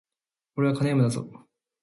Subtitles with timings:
[0.55, 1.29] 俺は虹ネームだぞ